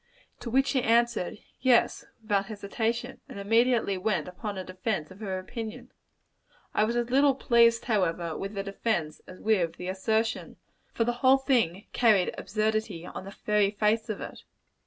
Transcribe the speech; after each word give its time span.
To 0.39 0.49
which 0.49 0.65
she 0.65 0.81
answered, 0.81 1.37
Yes, 1.59 2.07
without 2.23 2.47
hesitation; 2.47 3.21
and 3.29 3.37
immediately 3.39 3.99
went 3.99 4.27
upon 4.27 4.57
a 4.57 4.63
defence 4.63 5.11
of 5.11 5.19
her 5.19 5.37
opinion. 5.37 5.91
I 6.73 6.85
was 6.85 6.95
as 6.95 7.11
little 7.11 7.35
pleased, 7.35 7.85
however, 7.85 8.35
with 8.35 8.55
the 8.55 8.63
defence, 8.63 9.21
as 9.27 9.39
with 9.39 9.73
the 9.75 9.89
assertion; 9.89 10.55
for 10.91 11.03
the 11.03 11.13
whole 11.21 11.37
thing 11.37 11.85
carried 11.93 12.33
absurdity 12.35 13.05
on 13.05 13.25
the 13.25 13.37
very 13.45 13.69
face 13.69 14.09
of 14.09 14.21
it. 14.21 14.41